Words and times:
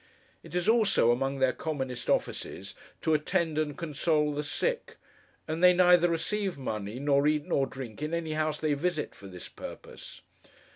It 0.41 0.55
is, 0.55 0.67
also, 0.67 1.11
among 1.11 1.37
their 1.37 1.53
commonest 1.53 2.09
offices, 2.09 2.73
to 3.01 3.13
attend 3.13 3.59
and 3.59 3.77
console 3.77 4.33
the 4.33 4.41
sick; 4.43 4.97
and 5.47 5.63
they 5.63 5.73
neither 5.73 6.09
receive 6.09 6.57
money, 6.57 6.97
nor 6.99 7.27
eat, 7.27 7.45
nor 7.45 7.67
drink, 7.67 8.01
in 8.01 8.11
any 8.11 8.31
house 8.33 8.59
they 8.59 8.73
visit 8.73 9.13
for 9.13 9.27
this 9.27 9.47
purpose. 9.47 10.21